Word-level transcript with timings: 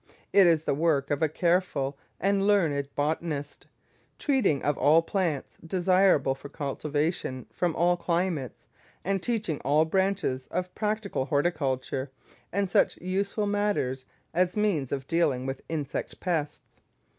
It 0.33 0.47
is 0.47 0.63
the 0.63 0.73
work 0.73 1.11
of 1.11 1.21
a 1.21 1.29
careful 1.29 1.95
and 2.19 2.47
learned 2.47 2.89
botanist, 2.95 3.67
treating 4.17 4.63
of 4.63 4.75
all 4.79 5.03
plants 5.03 5.59
desirable 5.63 6.33
for 6.33 6.49
cultivation 6.49 7.45
from 7.51 7.75
all 7.75 7.97
climates, 7.97 8.67
and 9.03 9.21
teaching 9.21 9.59
all 9.59 9.85
branches 9.85 10.47
of 10.47 10.73
practical 10.73 11.25
horticulture 11.25 12.09
and 12.51 12.67
such 12.67 12.97
useful 12.97 13.45
matters 13.45 14.07
as 14.33 14.57
means 14.57 14.91
of 14.91 15.05
dealing 15.05 15.45
with 15.45 15.61
insect 15.69 16.19
pests. 16.19 16.81